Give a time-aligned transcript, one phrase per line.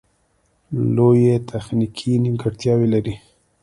[0.95, 3.15] لویې تخنیکې نیمګړتیاوې لري